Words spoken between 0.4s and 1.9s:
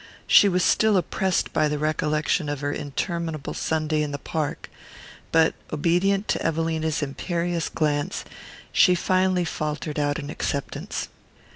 was still oppressed by the